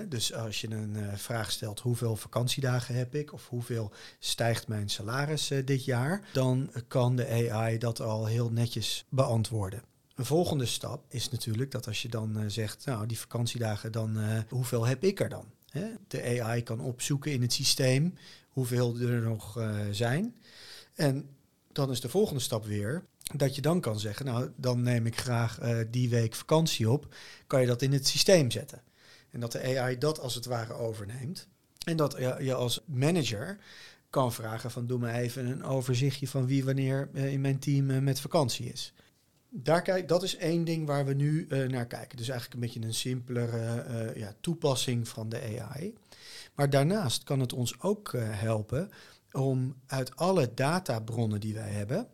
Dus 0.09 0.35
als 0.35 0.61
je 0.61 0.71
een 0.71 0.97
uh, 0.97 1.15
vraag 1.15 1.51
stelt 1.51 1.81
hoeveel 1.81 2.17
vakantiedagen 2.17 2.95
heb 2.95 3.15
ik 3.15 3.33
of 3.33 3.49
hoeveel 3.49 3.93
stijgt 4.19 4.69
mijn 4.69 4.89
salaris 4.89 5.51
uh, 5.51 5.67
dit 5.67 5.85
jaar, 5.85 6.29
dan 6.33 6.71
kan 6.89 7.17
de 7.17 7.51
AI 7.51 7.79
dat 7.79 8.01
al 8.01 8.27
heel 8.27 8.51
netjes 8.51 9.05
beantwoorden. 9.09 9.83
Een 10.15 10.25
volgende 10.25 10.67
stap 10.67 11.05
is 11.09 11.31
natuurlijk 11.31 11.70
dat 11.70 11.87
als 11.87 12.03
je 12.03 12.08
dan 12.08 12.39
uh, 12.39 12.44
zegt, 12.46 12.85
nou 12.85 13.06
die 13.06 13.19
vakantiedagen, 13.19 13.93
dan 13.93 14.19
hoeveel 14.49 14.87
heb 14.87 15.05
ik 15.05 15.20
er 15.20 15.29
dan? 15.29 15.55
De 16.09 16.41
AI 16.43 16.63
kan 16.63 16.81
opzoeken 16.81 17.33
in 17.33 17.43
het 17.43 17.53
systeem 17.53 18.15
hoeveel 18.49 18.99
er 19.01 19.21
nog 19.21 19.59
zijn. 19.91 20.35
En 20.95 21.29
dan 21.73 21.91
is 21.91 22.01
de 22.01 22.09
volgende 22.09 22.41
stap 22.41 22.65
weer 22.65 23.05
dat 23.35 23.55
je 23.55 23.63
dan 23.63 23.81
kan 23.81 24.01
zeggen, 24.01 24.27
nou 24.27 24.51
dan 24.56 24.83
neem 24.83 25.06
ik 25.06 25.21
graag 25.21 25.59
die 25.91 26.09
week 26.09 26.35
vakantie 26.35 26.91
op, 26.91 27.15
kan 27.47 27.61
je 27.61 27.67
dat 27.67 27.83
in 27.83 27.93
het 27.93 28.06
systeem 28.06 28.51
zetten. 28.51 28.83
En 29.31 29.41
dat 29.41 29.53
de 29.53 29.79
AI 29.79 29.99
dat 29.99 30.21
als 30.21 30.35
het 30.35 30.45
ware 30.45 30.73
overneemt. 30.73 31.49
En 31.85 31.97
dat 31.97 32.17
je 32.19 32.55
als 32.55 32.81
manager 32.85 33.59
kan 34.11 34.33
vragen 34.33 34.71
van 34.71 34.87
doe 34.87 34.99
me 34.99 35.13
even 35.13 35.47
een 35.47 35.65
overzichtje 35.65 36.29
van 36.29 36.47
wie 36.47 36.65
wanneer 36.65 37.09
in 37.13 37.41
mijn 37.41 37.59
team 37.59 38.05
met 38.05 38.21
vakantie 38.21 38.73
is. 38.73 38.93
Daar 39.48 39.82
kijk, 39.82 40.08
dat 40.08 40.22
is 40.22 40.36
één 40.36 40.65
ding 40.65 40.86
waar 40.86 41.05
we 41.06 41.15
nu 41.15 41.46
uh, 41.48 41.69
naar 41.69 41.86
kijken. 41.86 42.17
Dus 42.17 42.29
eigenlijk 42.29 42.55
een 42.55 42.69
beetje 42.69 42.88
een 42.88 42.94
simpelere 42.94 44.12
ja, 44.19 44.34
toepassing 44.41 45.08
van 45.08 45.29
de 45.29 45.60
AI. 45.60 45.94
Maar 46.55 46.70
daarnaast 46.70 47.24
kan 47.24 47.41
het 47.41 47.53
ons 47.53 47.81
ook 47.81 48.12
helpen 48.19 48.91
om 49.32 49.76
uit 49.86 50.17
alle 50.17 50.55
databronnen 50.55 51.41
die 51.41 51.55
wij 51.55 51.70
hebben, 51.70 52.08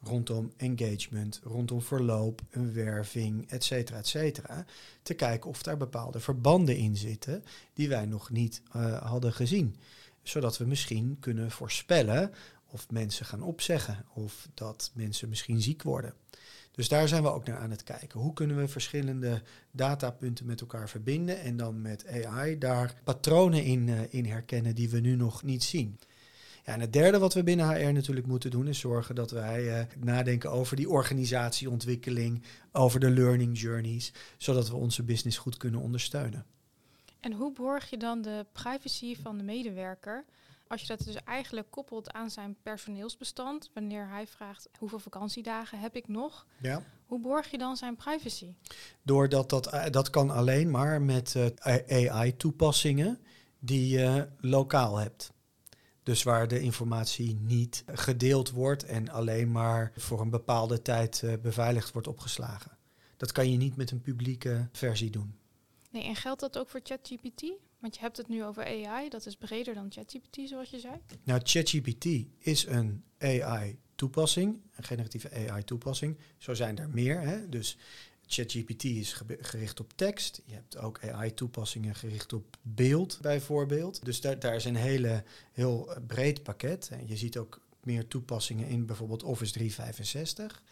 rondom 0.00 0.52
engagement, 0.56 1.40
rondom 1.42 1.82
verloop, 1.82 2.40
een 2.50 2.72
werving, 2.72 3.50
et 3.50 3.64
cetera, 3.64 3.98
et 3.98 4.06
cetera. 4.06 4.64
Te 5.02 5.14
kijken 5.14 5.50
of 5.50 5.62
daar 5.62 5.76
bepaalde 5.76 6.20
verbanden 6.20 6.76
in 6.76 6.96
zitten 6.96 7.44
die 7.72 7.88
wij 7.88 8.06
nog 8.06 8.30
niet 8.30 8.62
hadden 9.00 9.32
gezien. 9.32 9.76
Zodat 10.22 10.58
we 10.58 10.64
misschien 10.64 11.16
kunnen 11.20 11.50
voorspellen 11.50 12.32
of 12.70 12.90
mensen 12.90 13.26
gaan 13.26 13.42
opzeggen 13.42 14.04
of 14.14 14.48
dat 14.54 14.90
mensen 14.94 15.28
misschien 15.28 15.62
ziek 15.62 15.82
worden. 15.82 16.14
Dus 16.78 16.88
daar 16.88 17.08
zijn 17.08 17.22
we 17.22 17.32
ook 17.32 17.46
naar 17.46 17.58
aan 17.58 17.70
het 17.70 17.82
kijken. 17.82 18.20
Hoe 18.20 18.32
kunnen 18.32 18.56
we 18.56 18.68
verschillende 18.68 19.42
datapunten 19.70 20.46
met 20.46 20.60
elkaar 20.60 20.88
verbinden 20.88 21.40
en 21.40 21.56
dan 21.56 21.82
met 21.82 22.06
AI 22.06 22.58
daar 22.58 22.94
patronen 23.04 23.64
in, 23.64 23.86
uh, 23.86 24.00
in 24.08 24.24
herkennen 24.26 24.74
die 24.74 24.90
we 24.90 25.00
nu 25.00 25.16
nog 25.16 25.42
niet 25.42 25.64
zien. 25.64 25.98
Ja, 26.64 26.72
en 26.72 26.80
het 26.80 26.92
derde 26.92 27.18
wat 27.18 27.34
we 27.34 27.42
binnen 27.42 27.68
HR 27.68 27.92
natuurlijk 27.92 28.26
moeten 28.26 28.50
doen 28.50 28.68
is 28.68 28.78
zorgen 28.78 29.14
dat 29.14 29.30
wij 29.30 29.64
uh, 29.64 29.84
nadenken 30.04 30.50
over 30.50 30.76
die 30.76 30.88
organisatieontwikkeling, 30.88 32.42
over 32.72 33.00
de 33.00 33.10
learning 33.10 33.60
journeys, 33.60 34.12
zodat 34.36 34.68
we 34.68 34.76
onze 34.76 35.02
business 35.02 35.38
goed 35.38 35.56
kunnen 35.56 35.80
ondersteunen. 35.80 36.44
En 37.20 37.32
hoe 37.32 37.52
borg 37.52 37.90
je 37.90 37.96
dan 37.96 38.22
de 38.22 38.46
privacy 38.52 39.16
van 39.16 39.38
de 39.38 39.44
medewerker? 39.44 40.24
Als 40.68 40.80
je 40.80 40.86
dat 40.86 41.04
dus 41.04 41.14
eigenlijk 41.24 41.70
koppelt 41.70 42.12
aan 42.12 42.30
zijn 42.30 42.56
personeelsbestand, 42.62 43.70
wanneer 43.74 44.08
hij 44.08 44.26
vraagt 44.26 44.68
hoeveel 44.78 44.98
vakantiedagen 44.98 45.78
heb 45.80 45.96
ik 45.96 46.08
nog, 46.08 46.46
Ja. 46.60 46.82
hoe 47.06 47.20
borg 47.20 47.50
je 47.50 47.58
dan 47.58 47.76
zijn 47.76 47.96
privacy? 47.96 48.54
Doordat 49.02 49.50
dat, 49.50 49.66
eh, 49.66 49.90
dat 49.90 50.10
kan 50.10 50.30
alleen 50.30 50.70
maar 50.70 51.02
met 51.02 51.34
eh, 51.34 52.10
AI-toepassingen 52.10 53.18
die 53.58 53.88
je 53.88 54.28
lokaal 54.40 54.96
hebt. 54.96 55.32
Dus 56.02 56.22
waar 56.22 56.48
de 56.48 56.60
informatie 56.60 57.34
niet 57.34 57.84
gedeeld 57.86 58.50
wordt 58.50 58.84
en 58.84 59.08
alleen 59.08 59.52
maar 59.52 59.92
voor 59.96 60.20
een 60.20 60.30
bepaalde 60.30 60.82
tijd 60.82 61.22
eh, 61.22 61.32
beveiligd 61.42 61.92
wordt 61.92 62.08
opgeslagen. 62.08 62.76
Dat 63.16 63.32
kan 63.32 63.50
je 63.50 63.56
niet 63.56 63.76
met 63.76 63.90
een 63.90 64.00
publieke 64.00 64.68
versie 64.72 65.10
doen. 65.10 65.38
Nee, 65.90 66.04
en 66.04 66.16
geldt 66.16 66.40
dat 66.40 66.58
ook 66.58 66.68
voor 66.68 66.80
ChatGPT? 66.82 67.52
Want 67.78 67.94
je 67.94 68.00
hebt 68.00 68.16
het 68.16 68.28
nu 68.28 68.44
over 68.44 68.64
AI, 68.64 69.08
dat 69.08 69.26
is 69.26 69.36
breder 69.36 69.74
dan 69.74 69.86
ChatGPT, 69.92 70.38
zoals 70.48 70.70
je 70.70 70.78
zei. 70.78 70.94
Nou, 71.24 71.40
ChatGPT 71.44 72.06
is 72.38 72.66
een 72.66 73.04
AI-toepassing, 73.18 74.60
een 74.76 74.84
generatieve 74.84 75.30
AI-toepassing. 75.50 76.16
Zo 76.38 76.54
zijn 76.54 76.78
er 76.78 76.88
meer. 76.88 77.20
Hè? 77.20 77.48
Dus 77.48 77.76
ChatGPT 78.26 78.84
is 78.84 79.12
ge- 79.12 79.38
gericht 79.40 79.80
op 79.80 79.92
tekst. 79.96 80.42
Je 80.44 80.54
hebt 80.54 80.76
ook 80.76 81.00
AI-toepassingen 81.04 81.94
gericht 81.94 82.32
op 82.32 82.56
beeld, 82.62 83.18
bijvoorbeeld. 83.20 84.04
Dus 84.04 84.20
daar, 84.20 84.38
daar 84.38 84.54
is 84.54 84.64
een 84.64 84.76
hele, 84.76 85.24
heel 85.52 85.90
breed 86.06 86.42
pakket. 86.42 86.88
En 86.92 87.06
je 87.06 87.16
ziet 87.16 87.36
ook 87.38 87.60
meer 87.82 88.06
toepassingen 88.08 88.68
in 88.68 88.86
bijvoorbeeld 88.86 89.22
Office 89.22 89.52
365. 89.52 90.62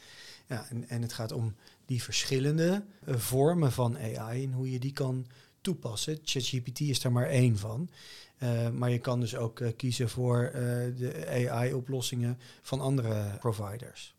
Ja, 0.49 0.67
en, 0.69 0.89
en 0.89 1.03
het 1.03 1.13
gaat 1.13 1.33
om 1.33 1.55
die 1.87 2.03
verschillende 2.03 2.85
eh, 3.05 3.15
vormen 3.17 3.73
van 3.73 3.99
AI 3.99 4.45
en 4.45 4.53
hoe 4.53 4.71
je 4.71 4.79
die 4.79 4.93
kan 4.93 5.27
toepassen. 5.67 6.19
ChatGPT 6.25 6.81
is 6.81 7.01
daar 7.01 7.13
maar 7.13 7.29
één 7.29 7.59
van. 7.59 7.89
Uh, 8.43 8.71
maar 8.71 8.91
je 8.91 8.99
kan 8.99 9.21
dus 9.21 9.37
ook 9.37 9.61
uh, 9.61 9.69
kiezen 9.77 10.09
voor 10.09 10.45
uh, 10.47 10.53
de 10.97 11.27
AI-oplossingen 11.29 12.39
van 12.63 12.81
andere 12.81 13.39
providers. 13.39 14.15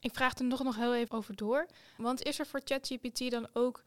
Ik 0.00 0.14
vraag 0.14 0.38
er 0.38 0.44
nog, 0.44 0.62
nog 0.62 0.76
heel 0.76 0.94
even 0.94 1.16
over 1.16 1.36
door. 1.36 1.66
Want 1.96 2.22
is 2.22 2.38
er 2.38 2.46
voor 2.46 2.60
ChatGPT 2.64 3.30
dan 3.30 3.48
ook 3.52 3.82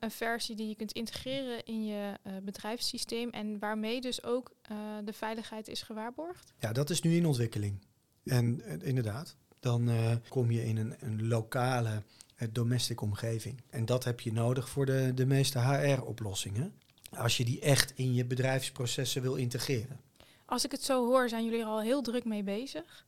een 0.00 0.10
versie 0.10 0.56
die 0.56 0.68
je 0.68 0.74
kunt 0.74 0.92
integreren 0.92 1.64
in 1.64 1.84
je 1.84 2.18
bedrijfssysteem 2.42 3.30
en 3.30 3.58
waarmee 3.58 4.00
dus 4.00 4.24
ook 4.24 4.52
de 5.04 5.12
veiligheid 5.12 5.68
is 5.68 5.82
gewaarborgd? 5.82 6.52
Ja, 6.58 6.72
dat 6.72 6.90
is 6.90 7.00
nu 7.00 7.16
in 7.16 7.26
ontwikkeling. 7.26 7.78
En 8.24 8.62
inderdaad, 8.82 9.36
dan 9.60 9.90
kom 10.28 10.50
je 10.50 10.64
in 10.64 10.76
een, 10.76 10.94
een 10.98 11.26
lokale 11.28 12.02
domestic 12.52 13.00
omgeving. 13.00 13.60
En 13.70 13.84
dat 13.84 14.04
heb 14.04 14.20
je 14.20 14.32
nodig 14.32 14.68
voor 14.68 14.86
de, 14.86 15.12
de 15.14 15.26
meeste 15.26 15.58
HR-oplossingen. 15.58 16.74
Als 17.10 17.36
je 17.36 17.44
die 17.44 17.60
echt 17.60 17.92
in 17.94 18.14
je 18.14 18.24
bedrijfsprocessen 18.24 19.22
wil 19.22 19.34
integreren. 19.34 20.00
Als 20.44 20.64
ik 20.64 20.70
het 20.70 20.82
zo 20.82 21.06
hoor, 21.06 21.28
zijn 21.28 21.44
jullie 21.44 21.60
er 21.60 21.66
al 21.66 21.80
heel 21.80 22.02
druk 22.02 22.24
mee 22.24 22.42
bezig. 22.42 23.04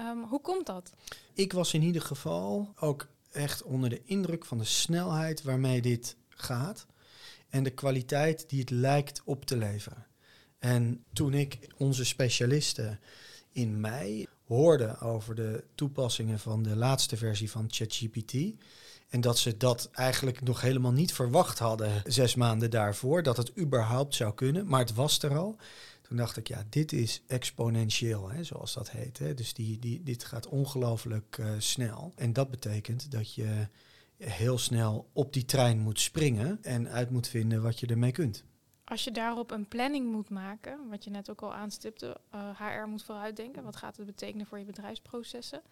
Um, 0.00 0.22
hoe 0.22 0.40
komt 0.40 0.66
dat? 0.66 0.92
Ik 1.32 1.52
was 1.52 1.74
in 1.74 1.82
ieder 1.82 2.02
geval 2.02 2.74
ook 2.80 3.08
echt 3.32 3.62
onder 3.62 3.90
de 3.90 4.02
indruk 4.04 4.44
van 4.44 4.58
de 4.58 4.64
snelheid 4.64 5.42
waarmee 5.42 5.82
dit 5.82 6.16
gaat 6.28 6.86
en 7.48 7.62
de 7.62 7.70
kwaliteit 7.70 8.48
die 8.48 8.60
het 8.60 8.70
lijkt 8.70 9.22
op 9.24 9.44
te 9.44 9.56
leveren. 9.56 10.06
En 10.58 11.04
toen 11.12 11.34
ik 11.34 11.58
onze 11.76 12.04
specialisten 12.04 13.00
in 13.52 13.80
mei 13.80 14.26
hoorde 14.48 14.98
over 15.00 15.34
de 15.34 15.64
toepassingen 15.74 16.38
van 16.38 16.62
de 16.62 16.76
laatste 16.76 17.16
versie 17.16 17.50
van 17.50 17.64
ChatGPT 17.68 18.34
en 19.08 19.20
dat 19.20 19.38
ze 19.38 19.56
dat 19.56 19.88
eigenlijk 19.92 20.42
nog 20.42 20.60
helemaal 20.60 20.92
niet 20.92 21.12
verwacht 21.12 21.58
hadden 21.58 22.02
zes 22.04 22.34
maanden 22.34 22.70
daarvoor, 22.70 23.22
dat 23.22 23.36
het 23.36 23.58
überhaupt 23.58 24.14
zou 24.14 24.34
kunnen, 24.34 24.66
maar 24.66 24.80
het 24.80 24.94
was 24.94 25.22
er 25.22 25.36
al. 25.36 25.56
Toen 26.02 26.16
dacht 26.16 26.36
ik, 26.36 26.48
ja, 26.48 26.64
dit 26.68 26.92
is 26.92 27.22
exponentieel, 27.26 28.30
hè, 28.30 28.44
zoals 28.44 28.74
dat 28.74 28.90
heet. 28.90 29.18
Hè. 29.18 29.34
Dus 29.34 29.54
die, 29.54 30.02
dit 30.02 30.24
gaat 30.24 30.46
ongelooflijk 30.46 31.36
uh, 31.40 31.50
snel. 31.58 32.12
En 32.16 32.32
dat 32.32 32.50
betekent 32.50 33.10
dat 33.10 33.34
je 33.34 33.68
heel 34.16 34.58
snel 34.58 35.08
op 35.12 35.32
die 35.32 35.44
trein 35.44 35.78
moet 35.78 36.00
springen 36.00 36.58
en 36.62 36.88
uit 36.88 37.10
moet 37.10 37.28
vinden 37.28 37.62
wat 37.62 37.80
je 37.80 37.86
ermee 37.86 38.12
kunt. 38.12 38.44
Als 38.88 39.04
je 39.04 39.10
daarop 39.10 39.50
een 39.50 39.68
planning 39.68 40.12
moet 40.12 40.30
maken, 40.30 40.88
wat 40.90 41.04
je 41.04 41.10
net 41.10 41.30
ook 41.30 41.40
al 41.40 41.54
aanstipte, 41.54 42.16
HR 42.30 42.88
moet 42.88 43.04
vooruitdenken. 43.04 43.62
Wat 43.62 43.76
gaat 43.76 43.96
het 43.96 44.06
betekenen 44.06 44.46
voor 44.46 44.58
je 44.58 44.64
bedrijfsprocessen? 44.64 45.62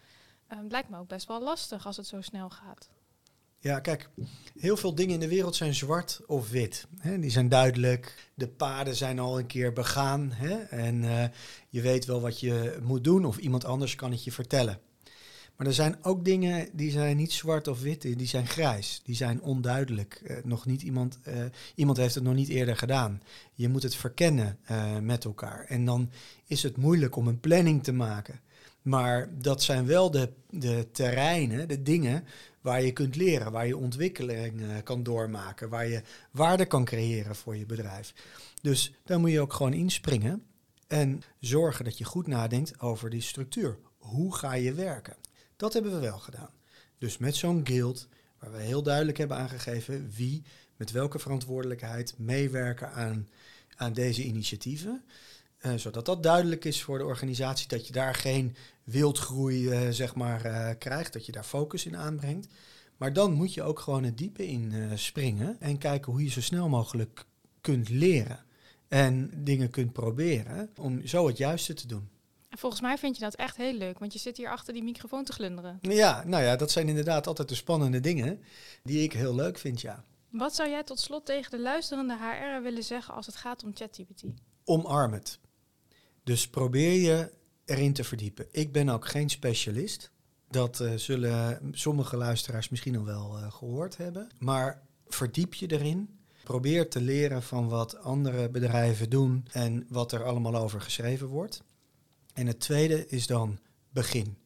Uh, 0.53 0.59
lijkt 0.69 0.89
me 0.89 0.97
ook 0.97 1.07
best 1.07 1.27
wel 1.27 1.41
lastig 1.41 1.85
als 1.85 1.97
het 1.97 2.07
zo 2.07 2.21
snel 2.21 2.49
gaat. 2.49 2.89
Ja, 3.59 3.79
kijk, 3.79 4.09
heel 4.57 4.77
veel 4.77 4.95
dingen 4.95 5.13
in 5.13 5.19
de 5.19 5.27
wereld 5.27 5.55
zijn 5.55 5.73
zwart 5.73 6.21
of 6.27 6.49
wit. 6.49 6.87
Die 7.19 7.29
zijn 7.29 7.49
duidelijk. 7.49 8.31
De 8.33 8.47
paden 8.47 8.95
zijn 8.95 9.19
al 9.19 9.39
een 9.39 9.45
keer 9.45 9.73
begaan. 9.73 10.31
En 10.69 11.03
uh, 11.03 11.23
je 11.69 11.81
weet 11.81 12.05
wel 12.05 12.21
wat 12.21 12.39
je 12.39 12.79
moet 12.83 13.03
doen 13.03 13.25
of 13.25 13.37
iemand 13.37 13.65
anders 13.65 13.95
kan 13.95 14.11
het 14.11 14.23
je 14.23 14.31
vertellen. 14.31 14.79
Maar 15.57 15.67
er 15.67 15.73
zijn 15.73 15.97
ook 16.01 16.25
dingen 16.25 16.69
die 16.73 16.91
zijn 16.91 17.17
niet 17.17 17.31
zwart 17.31 17.67
of 17.67 17.81
wit, 17.81 18.01
die 18.01 18.27
zijn 18.27 18.47
grijs. 18.47 19.01
Die 19.03 19.15
zijn 19.15 19.41
onduidelijk. 19.41 20.21
Uh, 20.23 20.37
nog 20.43 20.65
niet 20.65 20.81
iemand, 20.81 21.19
uh, 21.27 21.33
iemand 21.75 21.97
heeft 21.97 22.15
het 22.15 22.23
nog 22.23 22.33
niet 22.33 22.49
eerder 22.49 22.77
gedaan. 22.77 23.21
Je 23.53 23.69
moet 23.69 23.83
het 23.83 23.95
verkennen 23.95 24.59
met 25.01 25.25
elkaar. 25.25 25.65
En 25.65 25.85
dan 25.85 26.09
is 26.45 26.63
het 26.63 26.77
moeilijk 26.77 27.15
om 27.15 27.27
een 27.27 27.39
planning 27.39 27.83
te 27.83 27.91
maken. 27.91 28.39
Maar 28.81 29.29
dat 29.41 29.63
zijn 29.63 29.85
wel 29.85 30.11
de, 30.11 30.29
de 30.49 30.87
terreinen, 30.91 31.67
de 31.67 31.81
dingen 31.81 32.23
waar 32.61 32.81
je 32.81 32.91
kunt 32.91 33.15
leren, 33.15 33.51
waar 33.51 33.67
je 33.67 33.77
ontwikkeling 33.77 34.83
kan 34.83 35.03
doormaken, 35.03 35.69
waar 35.69 35.87
je 35.87 36.01
waarde 36.31 36.65
kan 36.65 36.85
creëren 36.85 37.35
voor 37.35 37.55
je 37.55 37.65
bedrijf. 37.65 38.13
Dus 38.61 38.93
daar 39.03 39.19
moet 39.19 39.31
je 39.31 39.41
ook 39.41 39.53
gewoon 39.53 39.73
inspringen 39.73 40.43
en 40.87 41.21
zorgen 41.39 41.85
dat 41.85 41.97
je 41.97 42.03
goed 42.03 42.27
nadenkt 42.27 42.79
over 42.79 43.09
die 43.09 43.21
structuur. 43.21 43.77
Hoe 43.97 44.35
ga 44.35 44.53
je 44.53 44.73
werken? 44.73 45.15
Dat 45.57 45.73
hebben 45.73 45.91
we 45.91 45.99
wel 45.99 46.19
gedaan. 46.19 46.49
Dus 46.97 47.17
met 47.17 47.35
zo'n 47.35 47.61
guild, 47.63 48.07
waar 48.39 48.51
we 48.51 48.61
heel 48.61 48.83
duidelijk 48.83 49.17
hebben 49.17 49.37
aangegeven 49.37 50.11
wie 50.15 50.43
met 50.75 50.91
welke 50.91 51.19
verantwoordelijkheid 51.19 52.13
meewerken 52.17 52.91
aan, 52.91 53.27
aan 53.75 53.93
deze 53.93 54.23
initiatieven. 54.23 55.03
Uh, 55.61 55.73
zodat 55.75 56.05
dat 56.05 56.23
duidelijk 56.23 56.65
is 56.65 56.83
voor 56.83 56.97
de 56.97 57.05
organisatie, 57.05 57.67
dat 57.67 57.87
je 57.87 57.93
daar 57.93 58.15
geen 58.15 58.55
wildgroei 58.83 59.69
uh, 59.69 59.89
zeg 59.89 60.15
maar, 60.15 60.45
uh, 60.45 60.69
krijgt, 60.79 61.13
dat 61.13 61.25
je 61.25 61.31
daar 61.31 61.43
focus 61.43 61.85
in 61.85 61.97
aanbrengt. 61.97 62.47
Maar 62.97 63.13
dan 63.13 63.31
moet 63.31 63.53
je 63.53 63.63
ook 63.63 63.79
gewoon 63.79 64.03
het 64.03 64.17
diepe 64.17 64.47
in 64.47 64.91
springen 64.97 65.55
en 65.59 65.77
kijken 65.77 66.11
hoe 66.11 66.23
je 66.23 66.29
zo 66.29 66.41
snel 66.41 66.69
mogelijk 66.69 67.25
kunt 67.61 67.89
leren. 67.89 68.45
En 68.87 69.31
dingen 69.43 69.69
kunt 69.69 69.93
proberen 69.93 70.69
om 70.75 71.07
zo 71.07 71.27
het 71.27 71.37
juiste 71.37 71.73
te 71.73 71.87
doen. 71.87 72.09
En 72.57 72.63
volgens 72.63 72.81
mij 72.81 72.97
vind 72.97 73.15
je 73.17 73.23
dat 73.23 73.35
echt 73.35 73.57
heel 73.57 73.73
leuk, 73.73 73.99
want 73.99 74.13
je 74.13 74.19
zit 74.19 74.37
hier 74.37 74.49
achter 74.49 74.73
die 74.73 74.83
microfoon 74.83 75.23
te 75.23 75.31
glunderen. 75.31 75.79
Ja, 75.81 76.23
nou 76.25 76.43
ja, 76.43 76.55
dat 76.55 76.71
zijn 76.71 76.87
inderdaad 76.87 77.27
altijd 77.27 77.49
de 77.49 77.55
spannende 77.55 77.99
dingen 77.99 78.43
die 78.83 79.03
ik 79.03 79.13
heel 79.13 79.35
leuk 79.35 79.57
vind, 79.57 79.81
ja. 79.81 80.03
Wat 80.29 80.55
zou 80.55 80.69
jij 80.69 80.83
tot 80.83 80.99
slot 80.99 81.25
tegen 81.25 81.51
de 81.51 81.59
luisterende 81.59 82.17
HR 82.17 82.61
willen 82.61 82.83
zeggen 82.83 83.13
als 83.13 83.25
het 83.25 83.35
gaat 83.35 83.63
om 83.63 83.71
ChatGPT? 83.73 84.23
Omarm 84.63 85.13
het. 85.13 85.39
Dus 86.23 86.47
probeer 86.47 86.91
je 86.91 87.31
erin 87.65 87.93
te 87.93 88.03
verdiepen. 88.03 88.47
Ik 88.51 88.71
ben 88.71 88.89
ook 88.89 89.07
geen 89.07 89.29
specialist. 89.29 90.11
Dat 90.49 90.79
uh, 90.79 90.93
zullen 90.95 91.59
sommige 91.71 92.17
luisteraars 92.17 92.69
misschien 92.69 92.97
al 92.97 93.05
wel 93.05 93.37
uh, 93.37 93.51
gehoord 93.51 93.97
hebben. 93.97 94.29
Maar 94.39 94.81
verdiep 95.07 95.53
je 95.53 95.71
erin. 95.71 96.19
Probeer 96.43 96.89
te 96.89 97.01
leren 97.01 97.43
van 97.43 97.69
wat 97.69 97.97
andere 97.97 98.49
bedrijven 98.49 99.09
doen 99.09 99.45
en 99.51 99.85
wat 99.89 100.11
er 100.11 100.23
allemaal 100.23 100.55
over 100.55 100.81
geschreven 100.81 101.27
wordt. 101.27 101.63
En 102.37 102.47
het 102.47 102.59
tweede 102.59 103.07
is 103.07 103.27
dan 103.27 103.59
begin. 103.89 104.37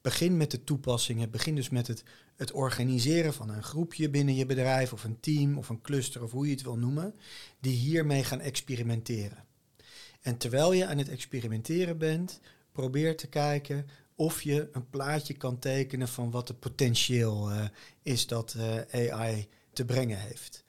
Begin 0.00 0.36
met 0.36 0.50
de 0.50 0.64
toepassingen. 0.64 1.30
Begin 1.30 1.54
dus 1.54 1.68
met 1.68 1.86
het, 1.86 2.02
het 2.34 2.52
organiseren 2.52 3.34
van 3.34 3.48
een 3.48 3.62
groepje 3.62 4.10
binnen 4.10 4.34
je 4.34 4.46
bedrijf 4.46 4.92
of 4.92 5.04
een 5.04 5.20
team 5.20 5.58
of 5.58 5.68
een 5.68 5.80
cluster 5.80 6.22
of 6.22 6.30
hoe 6.30 6.46
je 6.46 6.52
het 6.52 6.62
wil 6.62 6.76
noemen. 6.76 7.14
Die 7.60 7.76
hiermee 7.76 8.24
gaan 8.24 8.40
experimenteren. 8.40 9.44
En 10.20 10.36
terwijl 10.36 10.72
je 10.72 10.86
aan 10.86 10.98
het 10.98 11.08
experimenteren 11.08 11.98
bent, 11.98 12.40
probeer 12.72 13.16
te 13.16 13.26
kijken 13.26 13.86
of 14.14 14.42
je 14.42 14.68
een 14.72 14.90
plaatje 14.90 15.34
kan 15.34 15.58
tekenen 15.58 16.08
van 16.08 16.30
wat 16.30 16.48
het 16.48 16.60
potentieel 16.60 17.52
uh, 17.52 17.64
is 18.02 18.26
dat 18.26 18.54
uh, 18.56 19.10
AI 19.10 19.48
te 19.72 19.84
brengen 19.84 20.18
heeft. 20.18 20.64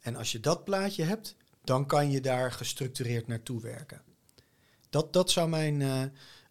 En 0.00 0.16
als 0.16 0.32
je 0.32 0.40
dat 0.40 0.64
plaatje 0.64 1.02
hebt, 1.02 1.36
dan 1.64 1.86
kan 1.86 2.10
je 2.10 2.20
daar 2.20 2.52
gestructureerd 2.52 3.26
naartoe 3.26 3.60
werken. 3.60 4.09
Dat, 4.90 5.12
dat 5.12 5.30
zou 5.30 5.48
mijn 5.48 5.80
uh, 5.80 6.02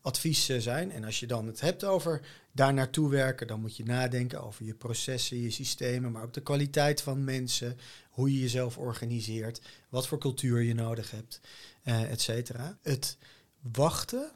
advies 0.01 0.45
zijn. 0.45 0.91
En 0.91 1.03
als 1.03 1.19
je 1.19 1.27
dan 1.27 1.47
het 1.47 1.61
hebt 1.61 1.83
over 1.83 2.21
daar 2.51 2.73
naartoe 2.73 3.09
werken, 3.09 3.47
dan 3.47 3.59
moet 3.59 3.77
je 3.77 3.83
nadenken 3.83 4.43
over 4.43 4.65
je 4.65 4.73
processen, 4.73 5.41
je 5.41 5.51
systemen, 5.51 6.11
maar 6.11 6.23
ook 6.23 6.33
de 6.33 6.41
kwaliteit 6.41 7.01
van 7.01 7.23
mensen, 7.23 7.77
hoe 8.09 8.33
je 8.33 8.39
jezelf 8.39 8.77
organiseert, 8.77 9.61
wat 9.89 10.07
voor 10.07 10.17
cultuur 10.17 10.61
je 10.61 10.73
nodig 10.73 11.11
hebt, 11.11 11.41
uh, 11.83 12.11
et 12.11 12.21
cetera. 12.21 12.77
Het 12.81 13.17
wachten 13.61 14.31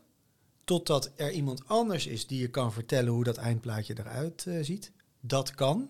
totdat 0.64 1.12
er 1.16 1.32
iemand 1.32 1.68
anders 1.68 2.08
is 2.08 2.28
die 2.28 2.40
je 2.40 2.50
kan 2.50 2.74
vertellen 2.74 3.12
hoe 3.14 3.24
dat 3.24 3.38
eindplaatje 3.38 3.96
eruit 3.98 4.46
ziet, 4.62 4.92
dat 5.20 5.52
kan. 5.52 5.90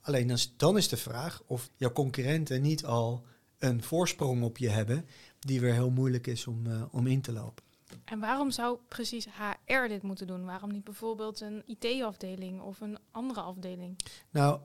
Alleen 0.00 0.38
dan 0.56 0.76
is 0.76 0.88
de 0.88 0.96
vraag 0.96 1.42
of 1.46 1.70
jouw 1.76 1.92
concurrenten 1.92 2.62
niet 2.62 2.84
al 2.84 3.24
een 3.58 3.82
voorsprong 3.82 4.42
op 4.42 4.58
je 4.58 4.68
hebben 4.68 5.06
die 5.46 5.60
weer 5.60 5.72
heel 5.72 5.90
moeilijk 5.90 6.26
is 6.26 6.46
om, 6.46 6.66
uh, 6.66 6.82
om 6.90 7.06
in 7.06 7.20
te 7.20 7.32
lopen. 7.32 7.64
En 8.04 8.18
waarom 8.18 8.50
zou 8.50 8.78
precies 8.88 9.26
HR 9.66 9.88
dit 9.88 10.02
moeten 10.02 10.26
doen? 10.26 10.44
Waarom 10.44 10.72
niet 10.72 10.84
bijvoorbeeld 10.84 11.40
een 11.40 11.62
IT-afdeling 11.66 12.60
of 12.60 12.80
een 12.80 12.98
andere 13.10 13.40
afdeling? 13.40 13.96
Nou, 14.30 14.60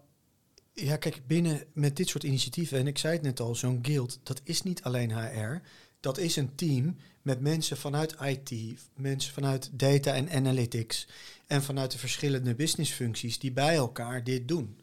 ja, 0.73 0.97
kijk, 0.97 1.21
binnen 1.27 1.63
met 1.73 1.95
dit 1.95 2.09
soort 2.09 2.23
initiatieven, 2.23 2.77
en 2.77 2.88
ik 2.88 2.97
zei 2.97 3.13
het 3.13 3.21
net 3.21 3.39
al, 3.39 3.55
zo'n 3.55 3.79
guild, 3.81 4.19
dat 4.23 4.41
is 4.43 4.61
niet 4.61 4.83
alleen 4.83 5.11
HR. 5.11 5.61
Dat 6.00 6.17
is 6.17 6.35
een 6.35 6.55
team 6.55 6.95
met 7.21 7.41
mensen 7.41 7.77
vanuit 7.77 8.15
IT, 8.21 8.79
mensen 8.95 9.33
vanuit 9.33 9.69
data 9.73 10.13
en 10.13 10.29
analytics 10.29 11.07
en 11.47 11.63
vanuit 11.63 11.91
de 11.91 11.97
verschillende 11.97 12.55
businessfuncties 12.55 13.39
die 13.39 13.51
bij 13.51 13.75
elkaar 13.75 14.23
dit 14.23 14.47
doen. 14.47 14.79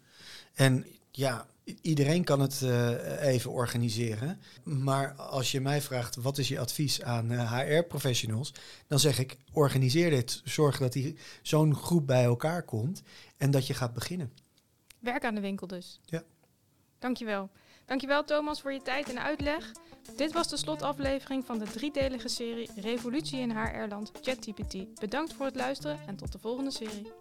En 0.55 0.87
ja, 1.11 1.47
iedereen 1.81 2.25
kan 2.25 2.41
het 2.41 2.61
uh, 2.65 3.23
even 3.23 3.51
organiseren. 3.51 4.41
Maar 4.63 5.13
als 5.13 5.53
je 5.53 5.61
mij 5.61 5.81
vraagt 5.81 6.17
wat 6.17 6.39
is 6.39 6.49
je 6.49 6.59
advies 6.59 7.03
aan 7.03 7.33
uh, 7.33 7.53
HR-professionals, 7.53 8.53
dan 8.87 8.99
zeg 8.99 9.19
ik 9.19 9.37
organiseer 9.53 10.11
dit. 10.11 10.41
Zorg 10.45 10.79
dat 10.79 10.93
die 10.93 11.17
zo'n 11.43 11.75
groep 11.75 12.07
bij 12.07 12.25
elkaar 12.25 12.63
komt 12.63 13.03
en 13.37 13.51
dat 13.51 13.67
je 13.67 13.75
gaat 13.75 13.95
beginnen. 13.95 14.33
Werk 14.99 15.25
aan 15.25 15.35
de 15.35 15.41
winkel 15.41 15.67
dus. 15.67 16.01
Ja. 16.05 16.23
Dankjewel. 16.99 17.51
Dankjewel 17.85 18.25
Thomas 18.25 18.61
voor 18.61 18.73
je 18.73 18.83
tijd 18.83 19.09
en 19.09 19.23
uitleg. 19.23 19.73
Dit 20.17 20.33
was 20.33 20.49
de 20.49 20.57
slotaflevering 20.57 21.45
van 21.45 21.59
de 21.59 21.65
driedelige 21.65 22.29
serie 22.29 22.71
Revolutie 22.77 23.41
in 23.41 23.51
HR-land 23.51 24.11
ChatGPT. 24.23 25.01
Bedankt 25.01 25.33
voor 25.33 25.47
het 25.47 25.57
luisteren 25.57 25.99
en 26.07 26.17
tot 26.17 26.33
de 26.33 26.39
volgende 26.39 26.71
serie. 26.71 27.13